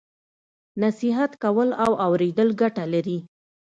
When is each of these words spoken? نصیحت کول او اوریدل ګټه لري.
نصیحت 0.83 1.31
کول 1.43 1.69
او 1.83 1.91
اوریدل 2.05 2.49
ګټه 2.61 2.85
لري. 2.93 3.19